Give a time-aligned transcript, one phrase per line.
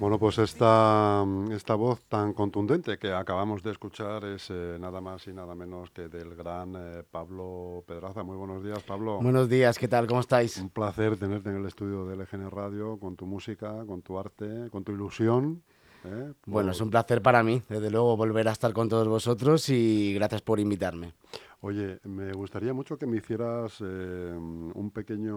[0.00, 5.26] Bueno, pues esta, esta voz tan contundente que acabamos de escuchar es eh, nada más
[5.26, 8.22] y nada menos que del gran eh, Pablo Pedraza.
[8.22, 9.20] Muy buenos días, Pablo.
[9.20, 10.06] Buenos días, ¿qué tal?
[10.06, 10.56] ¿Cómo estáis?
[10.56, 14.70] Un placer tenerte en el estudio de LGN Radio con tu música, con tu arte,
[14.70, 15.62] con tu ilusión.
[16.06, 16.32] ¿eh?
[16.46, 20.14] Bueno, es un placer para mí, desde luego, volver a estar con todos vosotros y
[20.14, 21.12] gracias por invitarme.
[21.62, 25.36] Oye, me gustaría mucho que me hicieras eh, un pequeño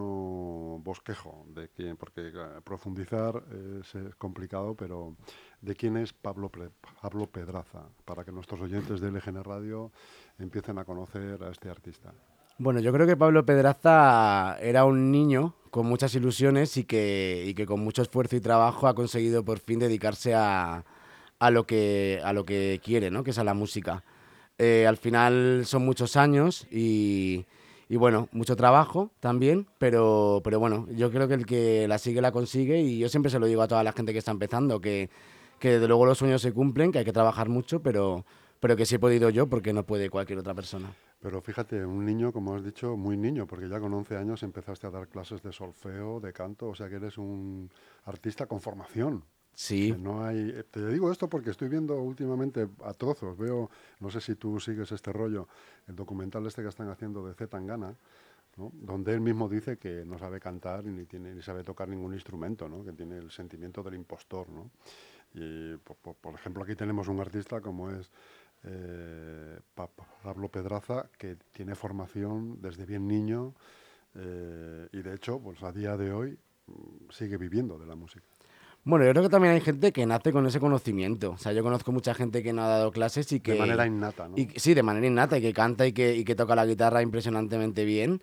[0.79, 2.31] bosquejo de quién, porque
[2.63, 3.43] profundizar
[3.81, 5.17] es, complicado, pero
[5.59, 6.49] de quién es Pablo,
[7.01, 9.91] Pablo Pedraza, para que nuestros oyentes de LGN Radio
[10.39, 12.13] empiecen a conocer a este artista.
[12.57, 17.53] Bueno, yo creo que Pablo Pedraza era un niño con muchas ilusiones y que, y
[17.53, 20.85] que con mucho esfuerzo y trabajo ha conseguido por fin dedicarse a,
[21.39, 23.25] a, lo, que, a lo que quiere, ¿no?
[23.25, 24.03] que es a la música.
[24.57, 27.45] Eh, al final son muchos años y,
[27.89, 32.81] bueno, mucho trabajo también, pero, bueno, yo creo que el que la sigue la consigue
[32.81, 35.09] y yo siempre se lo digo a toda la gente que está empezando, que,
[35.59, 38.25] que desde luego los sueños se cumplen, que hay que trabajar mucho, pero,
[38.59, 40.93] pero que sí he podido yo porque no puede cualquier otra persona.
[41.23, 44.87] Pero fíjate, un niño, como has dicho, muy niño, porque ya con 11 años empezaste
[44.87, 47.71] a dar clases de solfeo, de canto, o sea que eres un
[48.03, 49.23] artista con formación.
[49.53, 49.93] Sí.
[49.97, 54.19] No hay, eh, te digo esto porque estoy viendo últimamente a trozos, veo, no sé
[54.19, 55.47] si tú sigues este rollo,
[55.87, 57.95] el documental este que están haciendo de Z Tangana,
[58.57, 58.71] ¿no?
[58.73, 62.67] donde él mismo dice que no sabe cantar ni, tiene, ni sabe tocar ningún instrumento,
[62.67, 62.83] ¿no?
[62.83, 64.49] que tiene el sentimiento del impostor.
[64.49, 64.71] ¿no?
[65.33, 68.11] Y, por, ejemplo, aquí tenemos un artista como es
[68.63, 69.59] eh,
[70.23, 73.53] Pablo Pedraza, que tiene formación desde bien niño
[74.15, 78.27] eh, y de hecho, pues a día de hoy mm, sigue viviendo de la música.
[78.85, 81.31] Bueno, yo creo que también hay gente que nace con ese conocimiento.
[81.31, 83.53] O sea, yo conozco mucha gente que no ha dado clases y que...
[83.53, 84.37] De manera innata, ¿no?
[84.37, 87.01] Y, sí, de manera innata, y que canta y que, y que toca la guitarra
[87.01, 88.21] impresionantemente bien.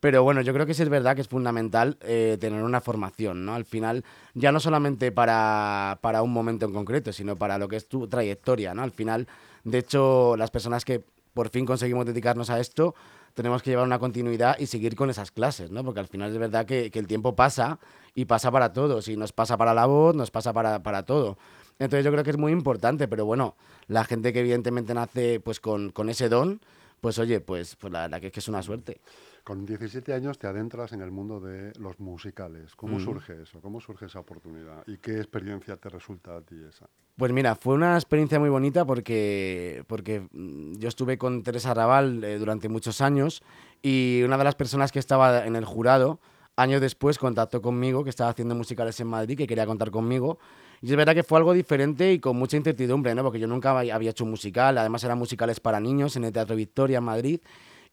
[0.00, 3.46] Pero bueno, yo creo que sí es verdad que es fundamental eh, tener una formación,
[3.46, 3.54] ¿no?
[3.54, 7.76] Al final, ya no solamente para, para, un momento en concreto, sino para lo que
[7.76, 8.82] es tu trayectoria, ¿no?
[8.82, 9.28] Al final,
[9.64, 12.96] de hecho, las personas que por fin conseguimos dedicarnos a esto,
[13.34, 15.84] tenemos que llevar una continuidad y seguir con esas clases, ¿no?
[15.84, 17.78] Porque al final es verdad que, el tiempo pasa
[18.14, 21.38] y pasa para todos, y nos pasa para la voz, nos pasa para, para todo.
[21.78, 23.56] Entonces yo creo que es muy importante, pero bueno,
[23.88, 26.60] la gente que evidentemente nace pues con, con ese don,
[27.00, 29.00] pues oye, pues, pues la verdad que es que es una suerte.
[29.44, 32.76] Con 17 años te adentras en el mundo de los musicales.
[32.76, 33.60] ¿Cómo surge eso?
[33.60, 34.84] ¿Cómo surge esa oportunidad?
[34.86, 36.88] ¿Y qué experiencia te resulta a ti esa?
[37.16, 42.22] Pues mira, fue una experiencia muy bonita porque, porque mm, yo estuve con Teresa Raval
[42.22, 43.42] eh, durante muchos años
[43.82, 46.20] y una de las personas que estaba en el jurado,
[46.54, 50.38] años después contactó conmigo, que estaba haciendo musicales en Madrid, que quería contar conmigo.
[50.80, 53.24] Y es verdad que fue algo diferente y con mucha incertidumbre, ¿no?
[53.24, 56.54] Porque yo nunca había hecho un musical, además eran musicales para niños en el Teatro
[56.54, 57.40] Victoria en Madrid.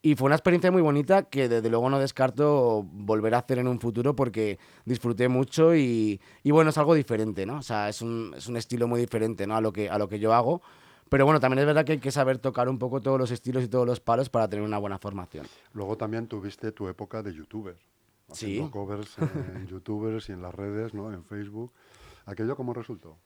[0.02, 3.68] Y fue una experiencia muy bonita que desde luego no descarto volver a hacer en
[3.68, 7.58] un futuro porque disfruté mucho y, y bueno, es algo diferente, ¿no?
[7.58, 9.58] O sea, es un, es un estilo muy diferente, ¿no?
[9.58, 10.62] A lo que, a lo que yo hago.
[11.09, 13.64] Pero bueno, también es verdad que hay que saber tocar un poco todos los estilos
[13.64, 15.46] y todos los palos para tener una buena formación.
[15.74, 17.76] Luego también tuviste tu época de youtuber.
[18.30, 18.72] Haciendo sí.
[18.72, 21.12] covers en youtubers y en las redes, ¿no?
[21.12, 21.74] En Facebook.
[22.26, 23.18] ¿Aquello cómo resultó?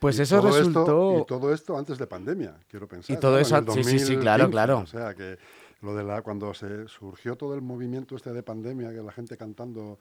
[0.00, 1.18] Pues eso resultó...
[1.20, 3.16] y todo esto antes de pandemia, quiero pensar.
[3.16, 3.62] Y todo eso...
[3.74, 4.78] sí, sí, sí, claro, claro.
[4.78, 5.38] O sea, que
[5.82, 9.36] lo de la cuando se surgió todo el movimiento este de pandemia, que la gente
[9.36, 9.98] cantando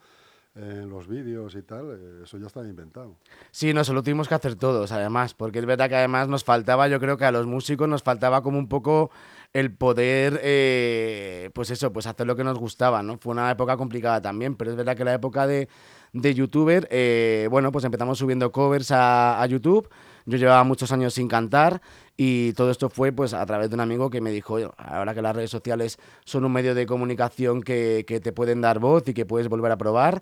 [0.56, 3.16] en los vídeos y tal, eh, eso ya estaba inventado.
[3.51, 6.88] Sí, no, lo tuvimos que hacer todos, además, porque es verdad que además nos faltaba,
[6.88, 9.12] yo creo que a los músicos nos faltaba como un poco
[9.53, 13.17] el poder, eh, pues eso, pues hacer lo que nos gustaba, ¿no?
[13.19, 15.69] Fue una época complicada también, pero es verdad que la época de,
[16.13, 19.88] de youtuber, eh, bueno, pues empezamos subiendo covers a, a YouTube,
[20.29, 21.81] yo llevaba muchos años sin cantar
[22.16, 25.22] y todo esto fue pues a través de un amigo que me dijo, ahora que
[25.22, 29.13] las redes sociales son un medio de comunicación que, que te pueden dar voz y
[29.13, 30.22] que puedes volver a probar,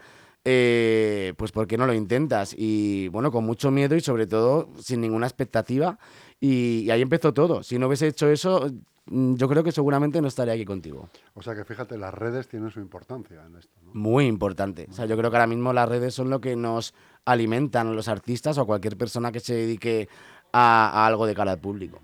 [0.49, 2.55] eh, pues ¿por qué no lo intentas?
[2.57, 5.99] Y bueno, con mucho miedo y sobre todo sin ninguna expectativa.
[6.39, 7.63] Y, ahí empezó todo.
[7.63, 8.71] Si no hubiese hecho eso,
[9.07, 11.09] mm, yo creo que seguramente no estaría aquí contigo.
[11.33, 13.73] O sea que fíjate, las redes tienen su importancia en esto.
[13.91, 14.87] Muy importante.
[14.89, 16.93] O sea, yo creo que ahora mismo las redes son lo que nos
[17.27, 20.07] alimentan a los artistas o a cualquier persona que se dedique
[20.53, 21.99] a, algo de cara al público.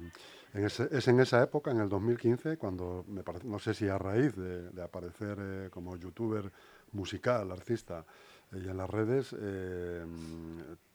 [0.54, 4.82] es en esa época, en el 2015, cuando, me no sé si a raíz de,
[4.84, 6.52] aparecer eh, como youtuber
[6.92, 8.06] musical, artista,
[8.56, 10.06] y en las redes, eh,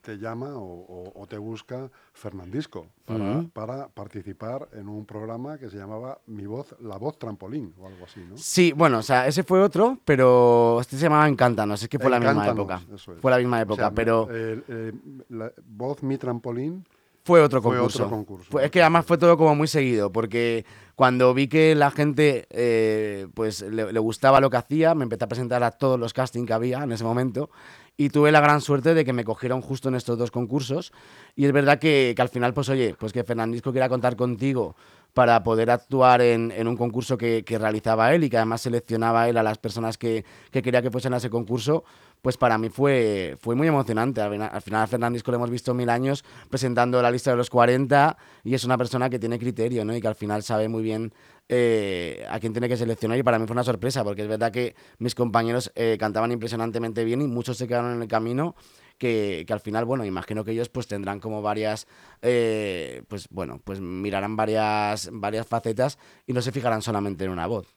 [0.00, 6.19] te llama o, te busca Fernandisco para, para, participar en un programa que se llamaba
[6.26, 8.38] Mi Voz, La Voz Trampolín o algo así, ¿no?
[8.38, 12.10] Sí, bueno, o sea, ese fue otro, pero este se llamaba Encántanos, es que fue
[12.10, 12.81] la misma época.
[13.20, 14.28] Fue la misma época, pero...
[15.28, 16.84] la voz Mi Trampolín
[17.28, 18.58] fue otro concurso.
[18.58, 20.64] es que además fue todo como muy seguido, porque
[20.94, 25.28] cuando vi que la gente eh, pues le, gustaba lo que hacía, me empecé a
[25.28, 27.50] presentar a todos los castings que había en ese momento
[27.98, 30.90] y tuve la gran suerte de que me cogieron justo en estos dos concursos.
[31.36, 34.74] Y es verdad que, que al final, pues oye, pues que Fernandisco quiera contar contigo
[35.19, 39.43] para poder actuar en, un concurso que, realizaba él y que además seleccionaba él a
[39.43, 41.82] las personas que, que, quería que fuesen a ese concurso,
[42.23, 44.20] pues para mí fue, muy emocionante.
[44.20, 47.50] Al, al final a Fernandisco lo hemos visto mil años presentando la lista de los
[47.50, 49.93] 40 y es una persona que tiene criterio ¿no?
[49.93, 51.12] y que al final sabe muy bien
[51.49, 54.53] eh, a quién tiene que seleccionar y para mí fue una sorpresa porque es verdad
[54.53, 58.55] que mis compañeros eh, cantaban impresionantemente bien y muchos se quedaron en el camino
[58.98, 61.86] que, que, al final, bueno, imagino que ellos pues tendrán como varias,
[62.20, 67.46] eh, pues bueno, pues mirarán varias, varias facetas y no se fijarán solamente en una
[67.46, 67.74] voz.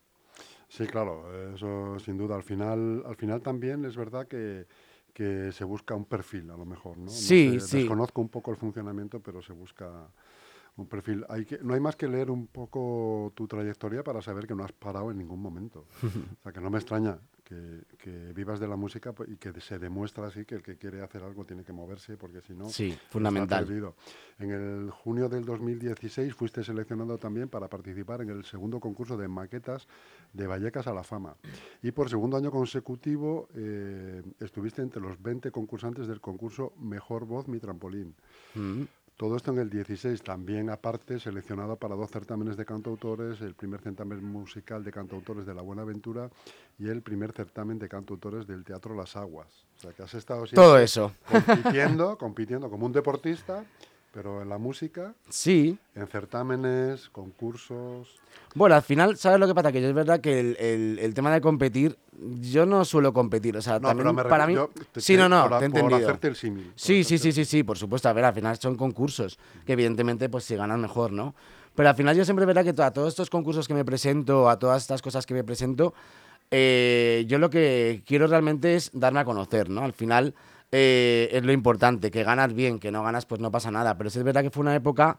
[0.68, 2.35] Sí, claro, eso sin duda.
[2.35, 4.65] Al final, al final también es verdad que,
[5.13, 7.09] que se busca un perfil, a lo mejor, ¿no?
[7.09, 7.77] Sí, no sé, sí.
[7.79, 10.07] Desconozco un poco el funcionamiento, pero se busca
[10.77, 11.25] un perfil.
[11.29, 14.63] Hay que, no hay más que leer un poco tu trayectoria para saber que no
[14.63, 15.85] has parado en ningún momento.
[16.39, 17.19] o sea, que no me extraña
[17.51, 21.01] que, que, vivas de la música y que se demuestra así que el que quiere
[21.01, 23.68] hacer algo tiene que moverse, porque si no, sí, fundamental.
[24.39, 29.27] En el junio del 2016 fuiste seleccionado también para participar en el segundo concurso de
[29.27, 29.88] maquetas
[30.33, 31.36] de Vallecas a la Fama.
[31.81, 37.47] Y por segundo año consecutivo eh, estuviste entre los 20 concursantes del concurso Mejor Voz
[37.47, 38.15] Mi Trampolín.
[38.56, 38.88] Mm -hmm.
[39.21, 43.79] Todo esto en el 16, también aparte seleccionado para dos certámenes de cantautores, el primer
[43.79, 46.31] certamen musical de cantautores de La Buena Aventura
[46.79, 49.68] y el primer certamen de cantautores del Teatro Las Aguas.
[49.77, 51.12] O sea que has estado Todo eso.
[51.29, 53.63] compitiendo, compitiendo como un deportista,
[54.12, 55.78] pero en la música, sí.
[55.96, 58.19] en certámenes, concursos.
[58.54, 59.72] Bueno, al final, ¿sabes lo que pasa?
[59.72, 61.98] Que yo es verdad que el, el, el tema de competir,
[62.42, 63.56] yo no suelo competir.
[63.56, 64.56] O sea, no, también me para mí.
[64.92, 65.98] Te, sí, no, no, por, te he entendido.
[65.98, 66.72] Por hacerte el símil.
[66.75, 68.10] Sí, sí, sí, sí, sí, por supuesto.
[68.10, 71.34] A ver, al final son concursos que, evidentemente, pues si ganan mejor, ¿no?
[71.74, 74.60] Pero al final, yo siempre verdad que a todos estos concursos que me presento, a
[74.60, 75.94] todas estas cosas que me presento,
[76.52, 79.84] eh, yo lo que quiero realmente es darme a conocer, ¿no?
[79.84, 80.36] Al final.
[80.71, 83.97] Eh, es lo importante, que ganas bien, que no ganas, pues no pasa nada.
[83.97, 85.18] Pero es verdad que fue una época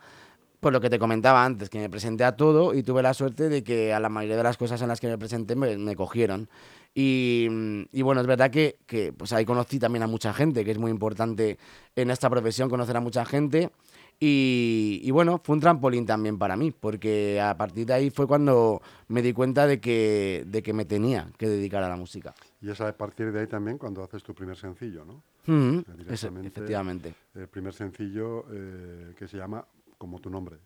[0.62, 3.48] pues lo que te comentaba antes, que me presenté a todo y tuve la suerte
[3.48, 6.48] de que a la mayoría de las cosas en las que me presenté me, cogieron.
[6.94, 7.48] Y,
[7.90, 10.78] y, bueno, es verdad que, que, pues ahí conocí también a mucha gente, que es
[10.78, 11.58] muy importante
[11.96, 13.72] en esta profesión conocer a mucha gente.
[14.20, 18.28] Y, y, bueno, fue un trampolín también para mí, porque a partir de ahí fue
[18.28, 22.34] cuando me di cuenta de que, de que me tenía que dedicar a la música.
[22.62, 25.22] Y es a partir de ahí también cuando haces tu primer sencillo, ¿no?
[25.46, 26.12] Mm -hmm.
[26.12, 27.14] Efectivamente.
[27.34, 29.64] El primer sencillo eh, que se llama
[29.98, 30.58] como tu nombre,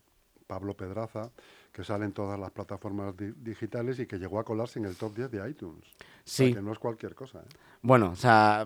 [0.45, 1.31] Pablo Pedraza,
[1.71, 4.95] que sale en todas las plataformas di digitales y que llegó a colarse en el
[4.95, 5.83] top 10 de iTunes.
[6.23, 6.43] Sí.
[6.43, 7.39] O sea, que no es cualquier cosa.
[7.39, 7.55] ¿eh?
[7.81, 8.65] Bueno, o sea,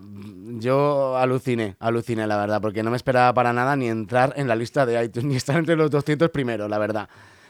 [0.60, 4.56] yo aluciné, aluciné, la verdad, porque no me esperaba para nada ni entrar en la
[4.56, 7.10] lista de iTunes, ni estar entre los 200 primeros, la verdad.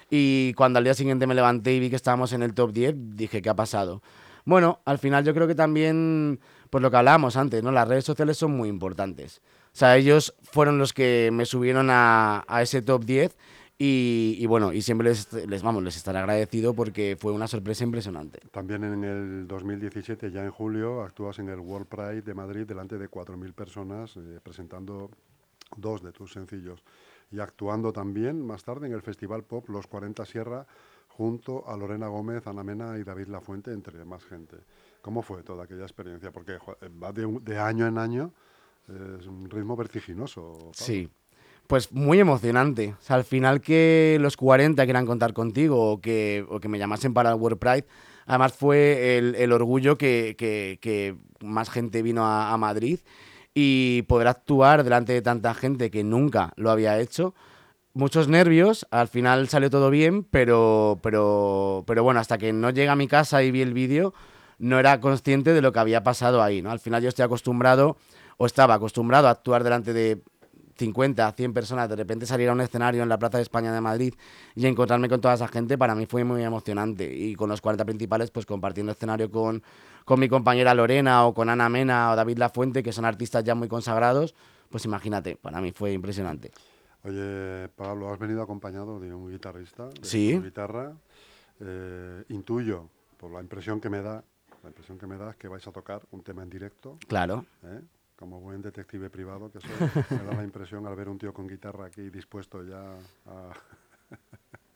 [0.09, 3.15] Y cuando al día siguiente me levanté y vi que estábamos en el top 10,
[3.15, 4.01] dije, ¿qué ha pasado?
[4.45, 6.39] Bueno, al final yo creo que también,
[6.69, 7.71] pues lo que hablábamos antes, ¿no?
[7.71, 9.41] Las redes sociales son muy importantes.
[9.73, 13.37] O sea, ellos fueron los que me subieron a, a ese top 10
[13.83, 18.39] y, bueno, y siempre les, les, vamos, les estaré agradecido porque fue una sorpresa impresionante.
[18.51, 22.99] También en el 2017, ya en julio, actúas en el World Pride de Madrid delante
[22.99, 25.09] de 4.000 personas eh, presentando
[25.77, 26.83] dos de tus sencillos
[27.31, 30.67] y actuando también más tarde en el Festival Pop Los 40 Sierra
[31.21, 34.57] junto a Lorena Gómez, Ana Mena y David Lafuente, entre más gente.
[35.03, 36.31] ¿Cómo fue toda aquella experiencia?
[36.31, 36.57] Porque
[37.01, 38.33] va de, año en año,
[39.19, 40.71] es un ritmo vertiginoso.
[40.73, 41.07] Sí,
[41.67, 42.95] pues muy emocionante.
[43.07, 47.59] Al final que los 40 quieran contar contigo o que, me llamasen para el World
[47.59, 47.85] Pride,
[48.25, 52.99] además fue el, orgullo que, más gente vino a Madrid
[53.53, 57.35] y poder actuar delante de tanta gente que nunca lo había hecho
[57.93, 62.89] muchos nervios, al final salió todo bien, pero, pero, pero bueno, hasta que no llegué
[62.89, 64.13] a mi casa y vi el vídeo,
[64.59, 66.71] no era consciente de lo que había pasado ahí, ¿no?
[66.71, 67.97] Al final yo estoy acostumbrado,
[68.37, 70.21] o estaba acostumbrado a actuar delante de
[70.77, 73.81] 50, 100 personas, de repente salir a un escenario en la Plaza de España de
[73.81, 74.15] Madrid
[74.55, 77.13] y encontrarme con toda esa gente, para mí fue muy emocionante.
[77.13, 79.61] Y con los 40 principales, pues compartiendo escenario con,
[80.05, 83.53] con mi compañera Lorena o con Ana Mena o David Lafuente, que son artistas ya
[83.53, 84.33] muy consagrados,
[84.69, 86.51] pues imagínate, para mí fue impresionante.
[87.03, 90.39] Oye, Pablo, has venido acompañado de un guitarrista, de sí.
[90.39, 90.93] guitarra.
[91.59, 94.23] Eh, intuyo, por la impresión que me da,
[94.63, 96.97] la impresión que me da es que vais a tocar un tema en directo.
[97.07, 97.45] Claro.
[97.63, 97.81] ¿eh?
[98.15, 99.69] Como buen detective privado que soy,
[100.17, 102.95] me da la impresión al ver un tío con guitarra aquí dispuesto ya
[103.27, 103.51] a...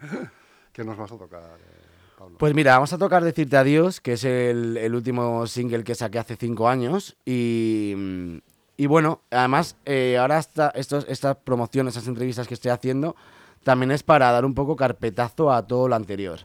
[0.74, 2.38] ¿Qué nos vas a tocar, eh, Pablo?
[2.38, 6.20] Pues mira, vamos a tocar Decirte Adiós, que es el, el último single que saqué
[6.20, 8.41] hace cinco años y
[8.77, 13.15] y bueno, además, eh, ahora esta, estos, estas promociones, estas entrevistas que estoy haciendo,
[13.63, 16.41] también es para dar un poco carpetazo a todo lo anterior.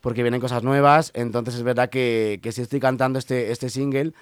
[0.00, 4.12] Porque vienen cosas nuevas, entonces es verdad que, que si estoy cantando este, este single,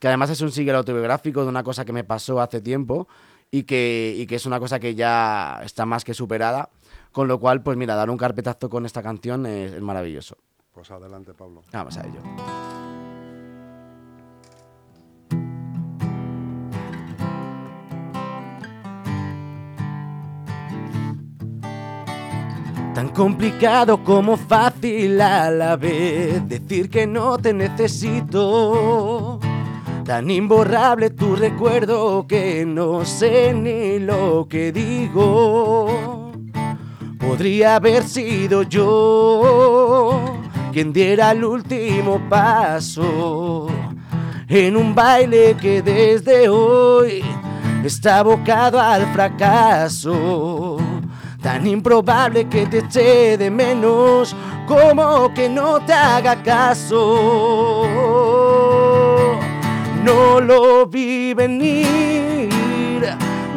[0.00, 3.08] que además es un single autobiográfico de una cosa que me pasó hace tiempo
[3.50, 6.70] y que, y que es una cosa que ya está más que superada.
[7.12, 10.36] Con lo cual, pues mira, dar un carpetazo con esta canción es, es maravilloso.
[10.72, 11.62] Pues adelante, Pablo.
[11.72, 12.87] Vamos a ello.
[22.98, 29.38] Tan complicado como fácil a la vez decir que no te necesito.
[30.04, 36.32] Tan imborrable tu recuerdo que no sé ni lo que digo.
[37.20, 40.20] Podría haber sido yo
[40.72, 43.68] quien diera el último paso
[44.48, 47.22] en un baile que desde hoy
[47.84, 50.87] está abocado al fracaso.
[51.48, 54.36] Tan improbable que te eche de menos
[54.66, 57.86] como que no te haga caso.
[60.04, 62.50] No lo vi venir,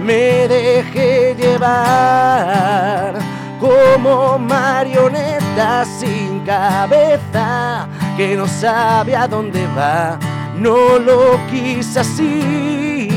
[0.05, 3.15] me dejé llevar
[3.59, 10.17] como marioneta sin cabeza que no sabe a dónde va.
[10.57, 13.09] No lo quise así,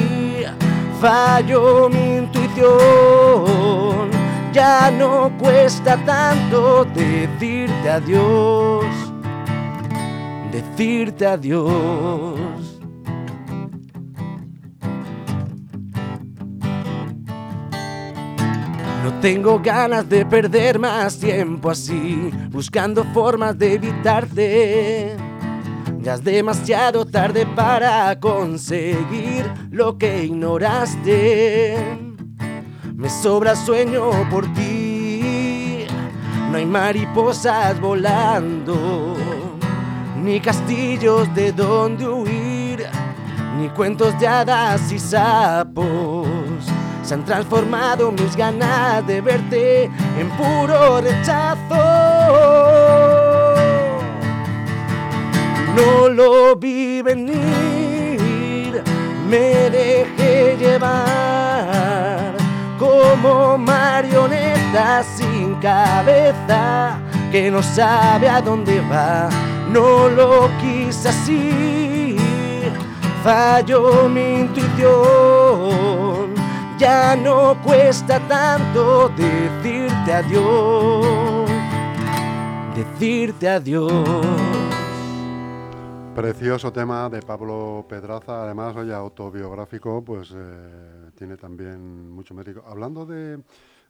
[1.01, 4.24] falló mi intuición
[4.55, 8.87] ya no cuesta tanto decirte adiós,
[10.53, 12.39] decirte adiós.
[19.03, 25.17] No tengo ganas de perder más tiempo así, buscando formas de evitarte.
[26.01, 32.04] Ya es demasiado tarde para conseguir lo que ignoraste.
[33.05, 35.85] Me sobra sueño por ti.
[36.51, 39.15] No hay mariposas volando,
[40.23, 42.87] ni castillos de donde huir,
[43.59, 46.27] ni cuentos de hadas y sapos.
[47.03, 51.85] Se han transformado mis ganas de verte en puro rechazo.
[55.77, 58.83] No lo vi venir,
[59.29, 61.04] me dejé llevar
[63.25, 66.99] como marioneta sin cabeza
[67.33, 69.31] que no sabe a dónde va.
[69.73, 72.17] No lo quise así,
[73.23, 76.35] falló mi intuición.
[76.79, 81.49] Ya no cuesta tanto decirte adiós,
[82.77, 84.27] decirte adiós.
[86.15, 92.65] Precioso tema de Pablo Pedraza, además, oye, autobiográfico, pues eh, tiene también mucho mérito.
[92.67, 93.39] Hablando de,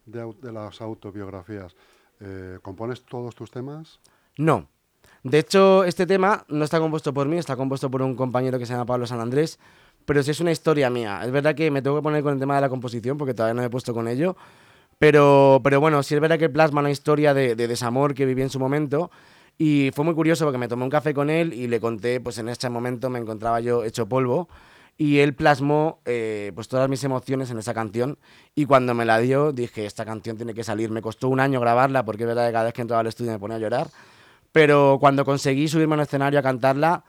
[0.06, 1.74] las autobiografías,
[2.20, 4.00] eh, ¿compones todos tus temas?
[4.36, 4.68] No.
[5.22, 8.66] De hecho, este tema no está compuesto por mí, está compuesto por un compañero que
[8.66, 9.58] se llama Pablo San Andrés,
[10.04, 11.22] pero sí es una historia mía.
[11.24, 13.54] Es verdad que me tengo que poner con el tema de la composición porque todavía
[13.54, 14.36] no me he puesto con ello,
[14.98, 18.42] pero, pero bueno, sí es verdad que plasma una historia de, de desamor que viví
[18.42, 19.10] en su momento
[19.56, 22.38] y fue muy curioso porque me tomé un café con él y le conté, pues
[22.38, 24.48] en ese momento me encontraba yo hecho polvo
[24.96, 28.18] y él plasmó eh, pues todas mis emociones en esa canción
[28.54, 30.90] y cuando me la dio dije, esta canción tiene que salir.
[30.90, 33.32] Me costó un año grabarla porque es verdad que cada vez que entraba al estudio
[33.32, 33.88] me ponía a llorar,
[34.52, 37.04] pero cuando conseguí subirme al escenario a cantarla,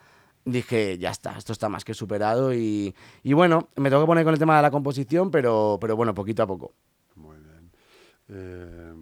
[0.46, 4.24] dije, ya está, esto está más que superado y, y bueno, me tengo que poner
[4.24, 6.74] con el tema de la composición, pero, pero bueno, poquito a poco.
[7.16, 7.72] Muy bien.
[8.30, 8.94] Eh,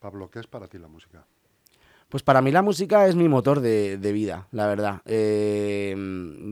[0.00, 1.24] Pablo, ¿qué es para ti la música?
[2.08, 5.02] Pues para mí la música es mi motor de, vida, la verdad.
[5.04, 5.94] Eh,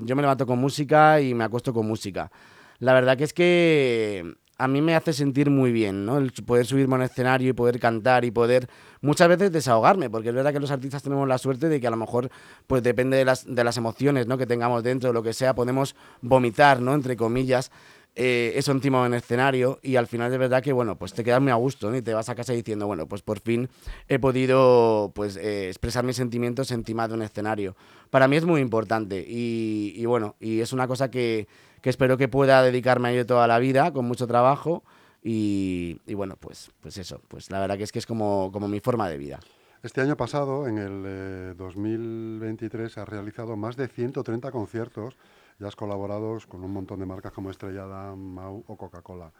[0.02, 2.30] yo me levanto con música y me acuesto con música.
[2.78, 6.18] La verdad que es que a mí me hace sentir muy bien, ¿no?
[6.18, 8.68] El poder subirme a un escenario y poder cantar y poder
[9.00, 11.90] muchas veces desahogarme, porque es verdad que los artistas tenemos la suerte de que a
[11.90, 12.30] lo mejor,
[12.66, 14.36] pues depende de las, de las emociones, ¿no?
[14.36, 16.94] Que tengamos dentro, lo que sea, podemos vomitar, ¿no?
[16.94, 17.70] Entre comillas.
[18.18, 21.42] Eh, eso encima en escenario y al final de verdad que, bueno, pues te quedas
[21.42, 23.68] muy a gusto y te vas a casa diciendo, bueno, pues por fin
[24.08, 27.76] he podido pues eh, expresar mis sentimientos encima de un escenario.
[28.08, 31.46] Para mí es muy importante y, bueno, y es una cosa que,
[31.82, 34.82] espero que pueda dedicarme a ello toda la vida con mucho trabajo
[35.22, 38.80] y, bueno, pues, pues eso, pues la verdad que es que es como, como mi
[38.80, 39.40] forma de vida.
[39.82, 45.16] Este año pasado, en el 2023, se ha realizado más de 130 conciertos
[45.58, 49.32] ya has colaborado con un montón de marcas como Estrellada, Mau o Coca-Cola.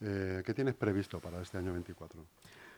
[0.00, 2.20] Eh, ¿Qué tienes previsto para este año 24?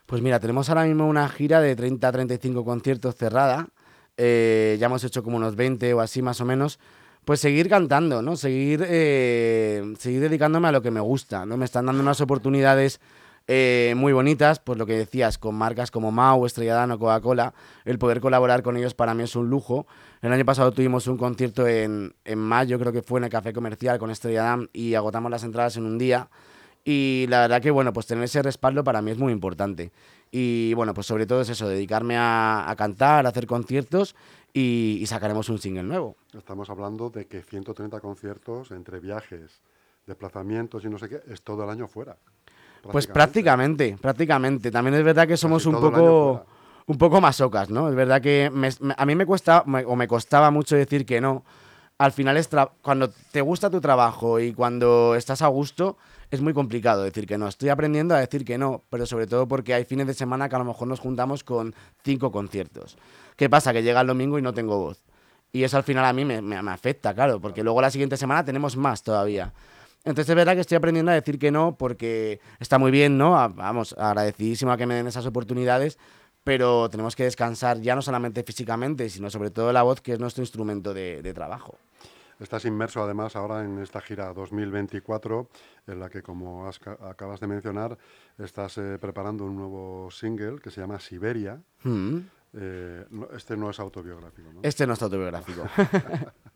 [0.07, 3.69] Pues mira, tenemos ahora mismo una gira de 30 a 35 conciertos cerrada.
[4.17, 6.79] Eh, ya hemos hecho como unos 20 o así más o menos.
[7.25, 8.35] Pues seguir cantando, ¿no?
[8.37, 11.57] Seguir, eh, seguir dedicándome a lo que me gusta, ¿no?
[11.57, 13.01] Me están dando unas oportunidades
[13.47, 17.55] eh, muy bonitas, pues lo que decías, con marcas como Mau, Estrella Damm o Coca-Cola,
[17.85, 19.87] el poder colaborar con ellos para mí es un lujo.
[20.23, 23.53] El año pasado tuvimos un concierto en, en mayo, creo que fue en el Café
[23.53, 26.29] Comercial con Estrella Damm y agotamos las entradas en un día.
[26.85, 29.93] Y la verdad que, bueno, pues tener ese respaldo para mí es muy importante.
[30.31, 34.15] Y bueno, pues sobre todo es eso, dedicarme a, cantar, a hacer conciertos
[34.53, 36.17] y, sacaremos un single nuevo.
[36.37, 39.61] Estamos hablando de que 130 conciertos entre viajes,
[40.07, 42.17] desplazamientos y no sé qué, es todo el año fuera.
[42.83, 44.71] Pues prácticamente, prácticamente.
[44.71, 46.45] También es verdad que somos un poco,
[46.87, 47.89] un poco masocas, ¿no?
[47.89, 48.51] Es verdad que
[48.97, 51.45] a mí me cuesta, o me costaba mucho decir que no.
[51.99, 52.49] Al final, es
[52.81, 55.99] cuando te gusta tu trabajo y cuando estás a gusto,
[56.31, 57.47] es muy complicado decir que no.
[57.47, 60.57] Estoy aprendiendo a decir que no, pero sobre todo porque hay fines de semana que
[60.57, 62.97] a lo mejor nos juntamos con cinco conciertos.
[63.37, 63.75] ¿Qué pasa?
[63.75, 65.03] Que llega el domingo y no tengo voz.
[65.53, 68.45] Y eso al final a mí me, me afecta, claro, porque luego la siguiente semana
[68.45, 69.53] tenemos más todavía.
[70.05, 73.33] Entonces es verdad que estoy aprendiendo a decir que no porque está muy bien, ¿no?
[73.33, 75.99] Vamos, agradecidísimo a que me den esas oportunidades,
[76.43, 80.19] pero tenemos que descansar ya no solamente físicamente, sino sobre todo la voz, que es
[80.19, 81.79] nuestro instrumento de, trabajo.
[82.39, 85.51] Estás inmerso además ahora en esta gira 2024,
[85.87, 87.99] en la que, como acabas de mencionar,
[88.39, 91.61] estás eh, preparando un nuevo single que se llama Siberia.
[91.83, 92.19] Mm.
[92.55, 93.05] Eh,
[93.37, 94.61] este no es autobiográfico, ¿no?
[94.63, 95.65] Este no es autobiográfico.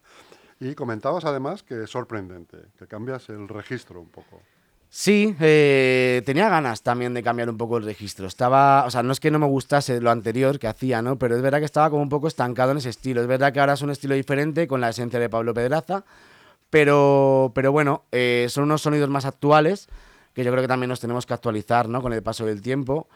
[0.65, 4.41] Y comentabas además que es sorprendente, que cambias el registro un poco.
[4.89, 8.27] Sí, eh, tenía ganas también de cambiar un poco el registro.
[8.27, 11.19] Estaba, o sea, no es que no me gustase lo anterior que hacía, ¿no?
[11.19, 13.21] Pero es verdad que estaba como un poco estancado en ese estilo.
[13.21, 16.05] Es verdad que ahora es un estilo diferente con la esencia de Pablo Pedraza,
[16.71, 19.89] pero, pero bueno, eh, son unos sonidos más actuales
[20.33, 22.01] que yo creo que también nos tenemos que actualizar, ¿no?
[22.01, 23.07] Con el paso del tiempo.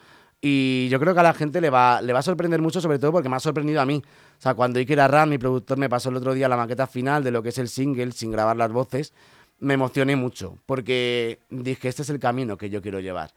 [0.40, 2.98] Y yo creo que a la gente le va, le va a sorprender mucho, sobre
[2.98, 4.02] todo porque me ha sorprendido a mí.
[4.06, 7.24] O sea, cuando Iker Arran, mi productor, me pasó el otro día la maqueta final
[7.24, 9.12] de lo que es el single, sin grabar las voces,
[9.58, 13.32] me emocioné mucho, porque dije, este es el camino que yo quiero llevar.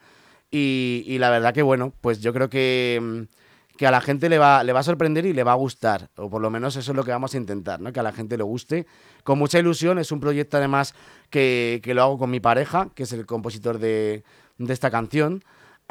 [0.50, 4.38] Y, la verdad que, bueno, pues yo creo que, mm, que a la gente le
[4.38, 6.92] va, le va a sorprender y le va a gustar, o por lo menos eso
[6.92, 7.92] es lo que vamos a intentar, ¿no?
[7.92, 8.86] que a la gente le guste.
[9.24, 10.94] Con mucha ilusión, es un proyecto además
[11.30, 14.22] que, que lo hago con mi pareja, que es el compositor de,
[14.58, 15.42] de esta canción.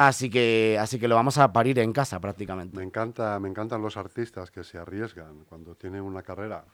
[0.08, 2.76] Así que, así que lo vamos a parir en casa prácticamente.
[2.76, 6.66] Me, encanta, me encantan los artistas que se arriesgan cuando tienen una carrera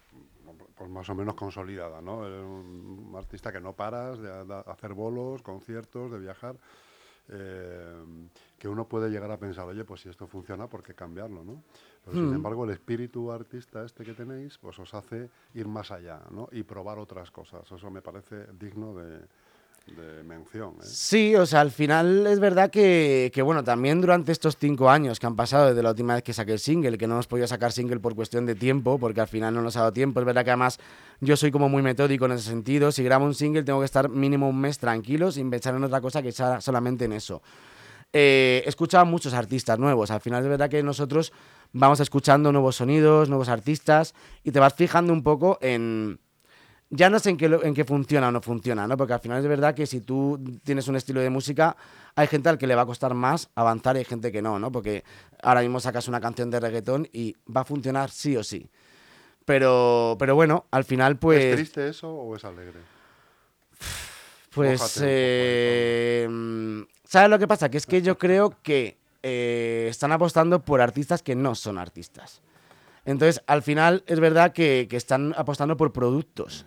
[0.75, 2.19] pues más o menos consolidada, ¿no?
[2.19, 6.55] Un artista que no paras de, hacer bolos, conciertos, de viajar,
[7.29, 8.05] eh,
[8.59, 11.63] que uno puede llegar a pensar, oye, pues si esto funciona, ¿por qué cambiarlo, no?
[12.05, 12.35] Pero sin hmm.
[12.35, 16.47] embargo, el espíritu artista este que tenéis, pues os hace ir más allá, ¿no?
[16.51, 17.69] Y probar otras cosas.
[17.71, 19.19] Eso me parece digno de,
[19.95, 20.75] de mención.
[20.79, 20.83] ¿eh?
[20.83, 25.25] Sí, o sea, al final es verdad que, bueno, también durante estos cinco años que
[25.25, 27.71] han pasado desde la última vez que saqué el single, que no hemos podido sacar
[27.71, 30.43] single por cuestión de tiempo, porque al final no nos ha dado tiempo, es verdad
[30.43, 30.79] que además
[31.21, 34.09] yo soy como muy metódico en ese sentido, si grabo un single tengo que estar
[34.09, 37.41] mínimo un mes tranquilo sin pensar en otra cosa que sea solamente en eso.
[38.13, 41.33] Eh, he escuchado a muchos artistas nuevos, al final es verdad que nosotros
[41.73, 46.19] vamos escuchando nuevos sonidos, nuevos artistas, y te vas fijando un poco en
[46.89, 48.95] ya no sé en qué, en qué funciona o no funciona, ¿no?
[48.95, 51.75] Porque al final es verdad que si tú tienes un estilo de música,
[52.15, 54.57] hay gente al que le va a costar más avanzar y hay gente que no,
[54.57, 54.71] ¿no?
[54.71, 55.03] Porque
[55.41, 58.69] ahora mismo sacas una canción de reggaetón y va a funcionar sí o sí.
[59.43, 61.43] Pero, pero bueno, al final pues...
[61.43, 62.79] ¿Es triste eso o es alegre?
[64.53, 65.01] Pues...
[65.03, 66.27] Eh,
[67.03, 67.69] ¿Sabes lo que pasa?
[67.69, 72.41] Que es que yo creo que eh, están apostando por artistas que no son artistas.
[73.05, 76.65] Entonces, al final es verdad que, que están apostando por productos.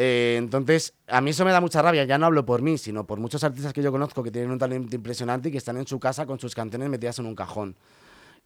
[0.00, 2.04] Eh, entonces, a mí eso me da mucha rabia.
[2.04, 4.58] Ya no hablo por mí, sino por muchos artistas que yo conozco que tienen un
[4.58, 7.74] talento impresionante y que están en su casa con sus canciones metidas en un cajón.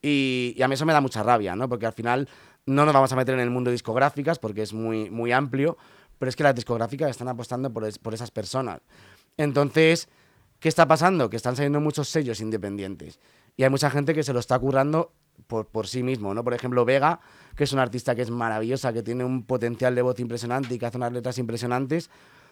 [0.00, 1.68] Y, a mí eso me da mucha rabia, ¿no?
[1.68, 2.26] Porque al final
[2.64, 5.76] no nos vamos a meter en el mundo de discográficas porque es muy, muy amplio,
[6.18, 8.80] pero es que las discográficas están apostando por, por esas personas.
[9.36, 10.08] Entonces,
[10.58, 11.28] ¿qué está pasando?
[11.28, 13.20] Que están saliendo muchos sellos independientes.
[13.58, 15.12] Y hay mucha gente que se lo está currando
[15.46, 16.44] por, por, sí mismo, ¿no?
[16.44, 17.20] Por ejemplo, Vega,
[17.56, 20.78] que es una artista que es maravillosa, que tiene un potencial de voz impresionante y
[20.78, 22.10] que hace unas letras impresionantes,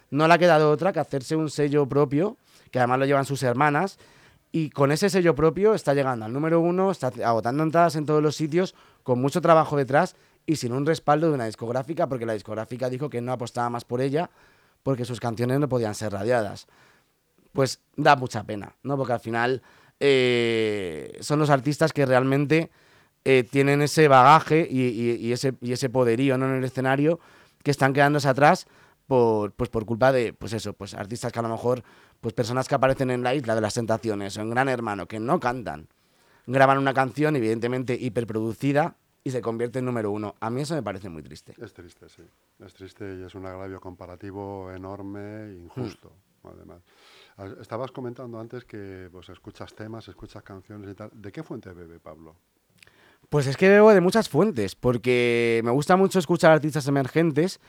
[0.09, 2.37] no le ha quedado otra que hacerse un sello propio,
[2.69, 3.97] que además lo llevan sus hermanas,
[4.51, 8.21] y con ese sello propio está llegando al número uno, está agotando entradas en todos
[8.21, 10.15] los sitios, con mucho trabajo detrás
[10.45, 13.85] y sin un respaldo de una discográfica, porque la discográfica dijo que no apostaba más
[13.85, 14.29] por ella,
[14.83, 16.67] porque sus canciones no podían ser radiadas.
[17.53, 18.97] Pues da mucha pena, ¿no?
[18.97, 19.61] Porque al final
[20.01, 22.71] eh, son los artistas que realmente
[23.23, 26.47] eh, tienen ese bagaje y, ese, y ese poderío ¿no?
[26.47, 27.19] en el escenario
[27.61, 28.65] que están quedándose atrás
[29.05, 31.83] por, pues por culpa de, pues eso, pues artistas que a lo mejor,
[32.19, 35.19] pues personas que aparecen en la isla de las tentaciones o en Gran Hermano, que
[35.19, 35.87] no cantan,
[36.47, 40.33] graban una canción evidentemente hiperproducida y se convierte en número uno.
[40.39, 41.53] A mí eso me parece muy triste.
[41.61, 42.23] Es triste, sí.
[42.65, 46.11] Es triste y es un agravio comparativo enorme e injusto,
[46.43, 46.81] además.
[47.59, 51.09] Estabas comentando antes que pues, escuchas temas, escuchas canciones y tal.
[51.13, 52.35] ¿De qué fuente bebe Pablo?
[53.29, 57.59] Pues es que bebo de muchas fuentes, porque me gusta mucho escuchar artistas emergentes.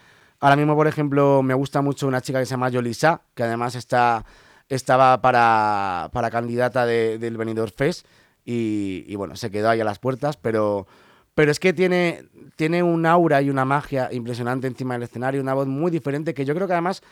[0.40, 3.76] Ahora mismo, por ejemplo, me gusta mucho una chica que se llama Yolisa, que además
[3.76, 4.24] está,
[4.68, 8.06] estaba para, para candidata del Benidorm Fest
[8.44, 10.88] y, y, bueno, se quedó ahí a las puertas, pero,
[11.34, 12.24] pero es que tiene,
[12.56, 16.44] tiene un aura y una magia impresionante encima del escenario, una voz muy diferente que
[16.44, 17.02] yo creo que además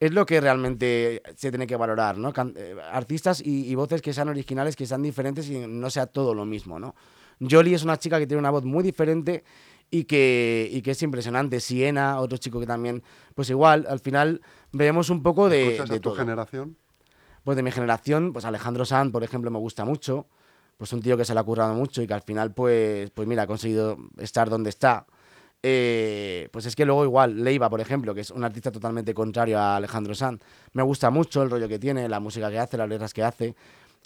[0.00, 2.32] es lo que realmente se tiene que valorar, ¿no?
[2.54, 6.44] Eh, artistas y, voces que sean originales, que sean diferentes y no sea todo lo
[6.44, 6.94] mismo, ¿no?
[7.40, 9.44] Jolie es una chica que tiene una voz muy diferente
[9.90, 11.60] y que, y que es impresionante.
[11.60, 13.02] Siena, otro chico que también,
[13.34, 14.40] pues igual, al final
[14.72, 16.76] vemos un poco de, de tu generación?
[17.44, 20.26] Pues de mi generación, pues Alejandro Sanz, por ejemplo, me gusta mucho.
[20.76, 23.26] Pues un tío que se le ha currado mucho y que al final, pues, pues
[23.26, 25.06] mira, ha conseguido estar donde está.
[25.62, 29.58] Eh, pues es que luego igual, Leiva, por ejemplo, que es un artista totalmente contrario
[29.58, 30.40] a Alejandro Sanz,
[30.72, 33.54] me gusta mucho el rollo que tiene, la música que hace, las letras que hace.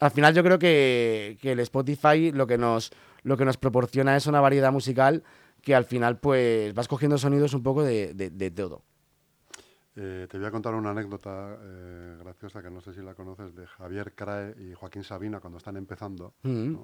[0.00, 2.90] Al final yo creo que, el Spotify lo que, nos,
[3.22, 5.22] lo que nos proporciona es una variedad musical
[5.60, 8.82] que al final pues vas cogiendo sonidos un poco de, todo.
[9.94, 13.54] Eh, te voy a contar una anécdota eh, graciosa que no sé si la conoces
[13.54, 16.32] de Javier Crae y Joaquín Sabina cuando están empezando.
[16.42, 16.76] Mm.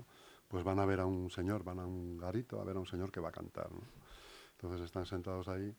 [0.47, 2.87] Pues van a ver a un señor, van a un garito a ver a un
[2.87, 3.71] señor que va a cantar.
[3.73, 3.81] ¿no?
[4.61, 5.75] Entonces están sentados ahí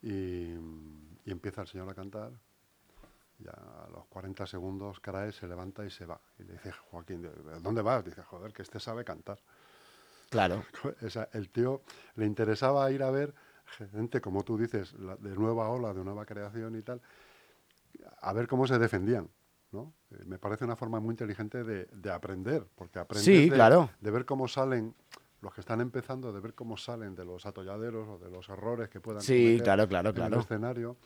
[0.00, 0.54] y,
[1.26, 2.32] empieza el señor a cantar.
[3.38, 6.20] Y a los 40 segundos Carae se levanta y se va.
[6.38, 7.28] Y le dice, Joaquín,
[7.60, 8.04] ¿dónde vas?
[8.04, 9.40] Dice, joder, que este sabe cantar.
[10.30, 10.64] Claro.
[11.32, 11.82] el tío
[12.14, 13.34] le interesaba ir a ver
[13.92, 17.00] gente, como tú dices, de nueva ola, de nueva creación y tal,
[18.20, 19.28] a ver cómo se defendían.
[19.72, 19.94] ¿no?
[20.10, 23.90] Eh, me parece una forma muy inteligente de, aprender, porque aprender sí, claro.
[24.00, 24.94] de ver cómo salen
[25.42, 28.88] los que están empezando de ver cómo salen de los atolladeros o de los errores
[28.88, 30.36] que puedan sí, claro, claro, en claro.
[30.36, 30.96] el escenario,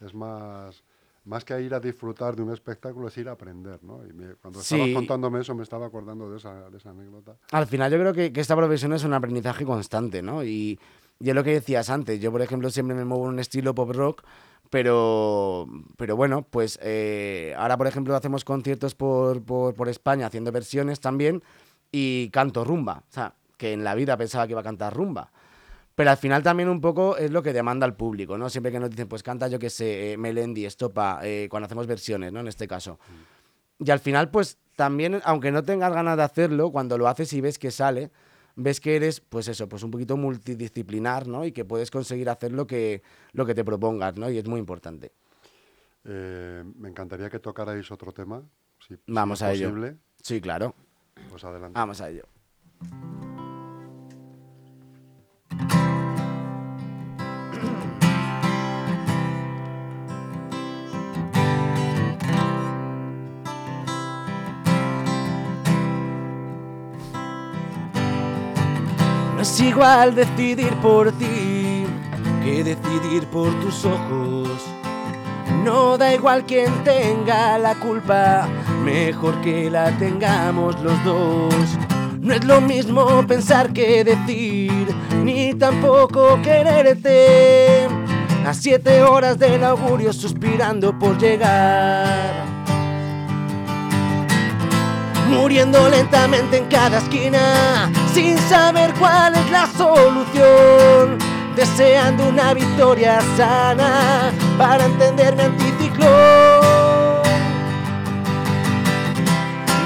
[0.00, 0.84] es más,
[1.24, 4.00] más que ir a disfrutar de un espectáculo, es ir a aprender, ¿no?
[4.04, 7.36] Y cuando estabas contándome eso me estaba acordando de esa, de esa anécdota.
[7.52, 10.44] Al final yo creo que, que, esta profesión es un aprendizaje constante, ¿no?
[10.44, 10.78] Y,
[11.18, 13.74] y es lo que decías antes, yo por ejemplo siempre me muevo en un estilo
[13.74, 14.22] pop rock,
[14.68, 20.52] pero, pero bueno, pues eh, ahora por ejemplo hacemos conciertos por, por, por España haciendo
[20.52, 21.42] versiones también
[21.90, 25.32] y canto rumba, o sea, que en la vida pensaba que iba a cantar rumba.
[25.94, 28.50] Pero al final también un poco es lo que demanda el público, ¿no?
[28.50, 31.86] Siempre que nos dicen, pues canta yo que sé, eh, Melendi, Estopa, eh, cuando hacemos
[31.86, 32.40] versiones, ¿no?
[32.40, 32.98] En este caso.
[33.78, 37.40] Y al final, pues también, aunque no tengas ganas de hacerlo, cuando lo haces y
[37.40, 38.10] ves que sale,
[38.56, 41.46] ves que eres, pues eso, pues un poquito multidisciplinar, ¿no?
[41.46, 44.28] Y que puedes conseguir hacer lo que, lo que te propongas, ¿no?
[44.30, 45.12] Y es muy importante.
[46.04, 48.42] Eh, me encantaría que tocarais otro tema,
[48.86, 49.88] si, Vamos a posible.
[49.88, 49.96] ello.
[50.22, 50.74] Sí, claro.
[51.30, 51.78] Pues adelante.
[51.78, 52.24] Vamos a ello.
[69.46, 71.84] Es igual decidir por ti
[72.42, 74.48] que decidir por tus ojos.
[75.64, 78.48] No da igual quien tenga la culpa,
[78.84, 81.54] mejor que la tengamos los dos.
[82.20, 87.86] No es lo mismo pensar que decir, ni tampoco quererte.
[88.44, 92.56] A siete horas del augurio suspirando por llegar.
[95.28, 101.18] Muriendo lentamente en cada esquina, sin saber cuál la solución.
[101.54, 106.76] Deseando una victoria sana para entender mi anticiclón.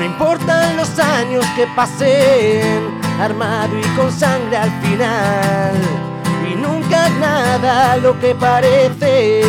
[0.01, 5.75] No importan los años que pasen, armado y con sangre al final.
[6.51, 9.43] Y nunca es nada lo que parece,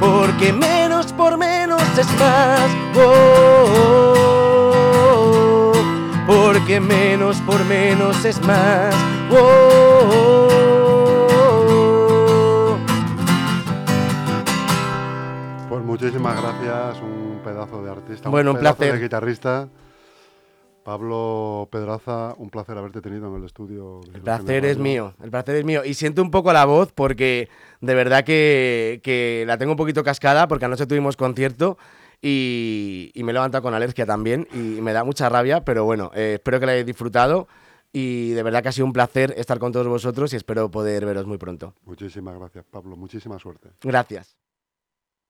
[0.00, 2.68] porque menos por menos es más.
[2.96, 4.12] Oh,
[6.26, 8.94] porque menos por menos es más.
[9.34, 10.76] Oh,
[15.70, 18.92] pues muchísimas gracias, un pedazo de artista, bueno, un, un placer.
[18.92, 19.68] de guitarrista.
[20.84, 24.00] Pablo Pedraza, un placer haberte tenido en el estudio.
[24.12, 25.82] El placer es mío, el placer es mío.
[25.84, 27.48] Y siento un poco la voz porque
[27.80, 31.78] de verdad que, la tengo un poquito cascada porque anoche tuvimos concierto
[32.20, 36.34] y, me he levantado con alergia también y me da mucha rabia, pero bueno, eh,
[36.34, 37.46] espero que la hayáis disfrutado
[37.92, 41.04] y de verdad que ha sido un placer estar con todos vosotros y espero poder
[41.04, 41.74] veros muy pronto.
[41.84, 42.96] Muchísimas gracias, Pablo.
[42.96, 43.70] Muchísima suerte.
[43.82, 44.36] Gracias.